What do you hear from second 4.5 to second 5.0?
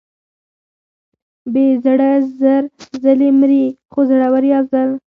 یو ځل.